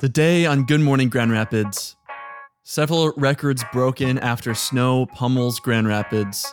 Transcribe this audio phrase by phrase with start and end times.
[0.00, 1.94] Today on Good Morning Grand Rapids,
[2.64, 6.52] several records broken after snow pummels Grand Rapids,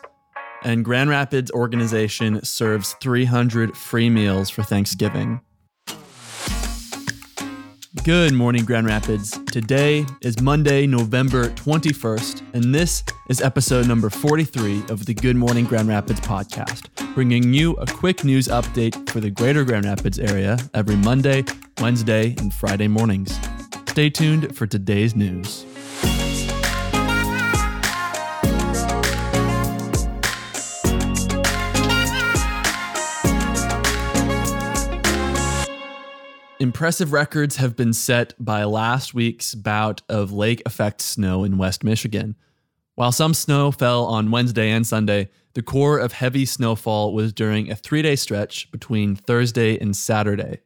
[0.64, 5.42] and Grand Rapids organization serves 300 free meals for Thanksgiving.
[8.04, 9.38] Good morning, Grand Rapids.
[9.52, 15.66] Today is Monday, November 21st, and this is episode number 43 of the Good Morning
[15.66, 20.58] Grand Rapids podcast, bringing you a quick news update for the greater Grand Rapids area
[20.74, 21.44] every Monday,
[21.82, 23.40] Wednesday, and Friday mornings.
[23.88, 25.66] Stay tuned for today's news.
[36.60, 41.84] Impressive records have been set by last week's bout of lake effect snow in West
[41.84, 42.36] Michigan.
[42.94, 47.72] While some snow fell on Wednesday and Sunday, the core of heavy snowfall was during
[47.72, 50.60] a three day stretch between Thursday and Saturday.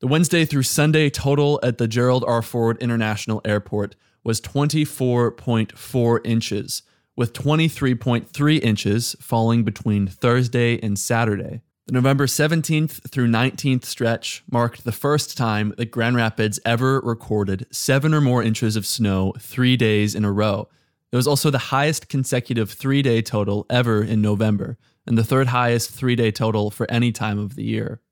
[0.00, 2.42] The Wednesday through Sunday total at the Gerald R.
[2.42, 6.82] Ford International Airport was 24.4 inches,
[7.16, 11.62] with 23.3 inches falling between Thursday and Saturday.
[11.86, 17.66] The November 17th through 19th stretch marked the first time that Grand Rapids ever recorded
[17.70, 20.68] seven or more inches of snow three days in a row.
[21.10, 25.46] It was also the highest consecutive three day total ever in November, and the third
[25.46, 28.02] highest three day total for any time of the year.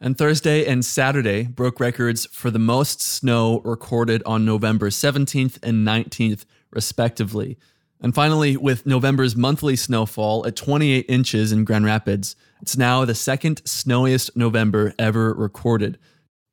[0.00, 5.86] And Thursday and Saturday broke records for the most snow recorded on November 17th and
[5.86, 7.58] 19th, respectively.
[8.00, 13.14] And finally, with November's monthly snowfall at 28 inches in Grand Rapids, it's now the
[13.14, 15.98] second snowiest November ever recorded.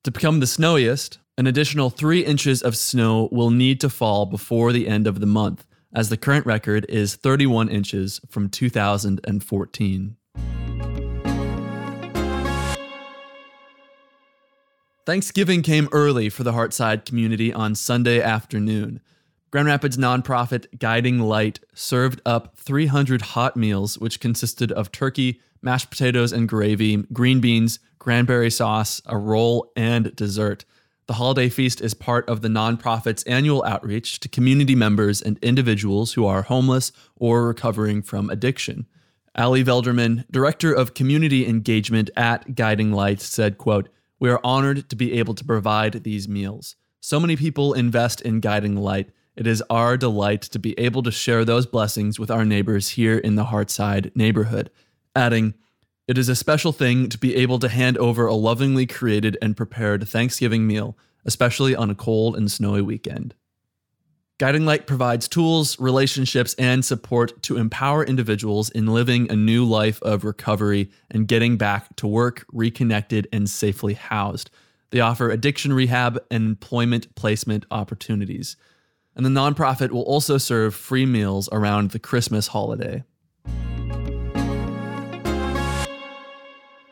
[0.06, 4.72] To become the snowiest, an additional three inches of snow will need to fall before
[4.72, 10.18] the end of the month, as the current record is 31 inches from 2014.
[15.06, 19.02] Thanksgiving came early for the Heartside community on Sunday afternoon.
[19.52, 25.92] Grand Rapids nonprofit Guiding Light served up 300 hot meals, which consisted of turkey, mashed
[25.92, 30.66] potatoes and gravy, green beans, cranberry sauce, a roll, and dessert.
[31.06, 36.14] The holiday feast is part of the nonprofit's annual outreach to community members and individuals
[36.14, 38.88] who are homeless or recovering from addiction.
[39.38, 43.90] Ali Velderman, director of community engagement at Guiding Light, said, quote,
[44.26, 46.76] "We are honored to be able to provide these meals.
[47.00, 51.12] So many people invest in Guiding Light it is our delight to be able to
[51.12, 54.72] share those blessings with our neighbors here in the Heartside neighborhood,
[55.16, 55.54] adding,
[56.08, 59.56] It is a special thing to be able to hand over a lovingly created and
[59.56, 63.36] prepared Thanksgiving meal, especially on a cold and snowy weekend.
[64.38, 70.02] Guiding Light provides tools, relationships, and support to empower individuals in living a new life
[70.02, 74.50] of recovery and getting back to work, reconnected, and safely housed.
[74.92, 78.58] They offer addiction rehab and employment placement opportunities
[79.16, 83.04] and the nonprofit will also serve free meals around the Christmas holiday.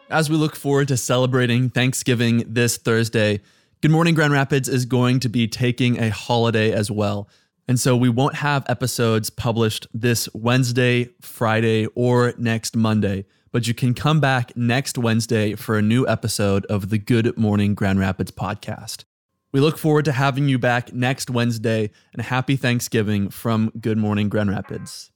[0.10, 3.42] As we look forward to celebrating Thanksgiving this Thursday,
[3.84, 7.28] Good Morning Grand Rapids is going to be taking a holiday as well.
[7.68, 13.74] And so we won't have episodes published this Wednesday, Friday, or next Monday, but you
[13.74, 18.32] can come back next Wednesday for a new episode of the Good Morning Grand Rapids
[18.32, 19.04] podcast.
[19.52, 24.30] We look forward to having you back next Wednesday and happy Thanksgiving from Good Morning
[24.30, 25.12] Grand Rapids.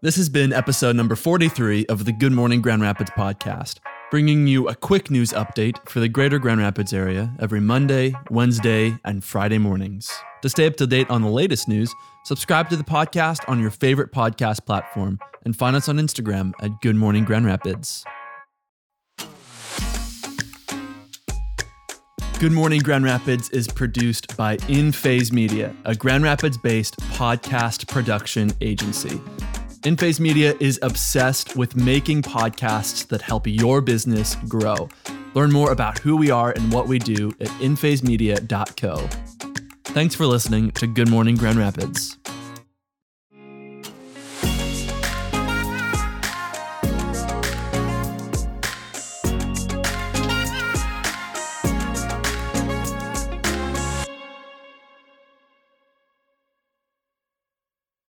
[0.00, 3.80] This has been episode number 43 of the Good Morning Grand Rapids podcast,
[4.14, 8.96] bringing you a quick news update for the greater Grand Rapids area every Monday, Wednesday,
[9.04, 10.08] and Friday mornings.
[10.42, 11.92] To stay up to date on the latest news,
[12.24, 16.80] subscribe to the podcast on your favorite podcast platform and find us on Instagram at
[16.80, 18.04] Good Morning Grand Rapids.
[22.38, 27.88] Good Morning Grand Rapids is produced by In Phase Media, a Grand Rapids based podcast
[27.88, 29.20] production agency.
[29.84, 34.88] In Phase Media is obsessed with making podcasts that help your business grow.
[35.34, 39.08] Learn more about who we are and what we do at inphasemedia.co.
[39.92, 42.16] Thanks for listening to Good Morning Grand Rapids.